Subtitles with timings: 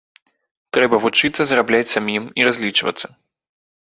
[0.77, 3.07] Трэба вучыцца зарабляць самім і разлічвацца.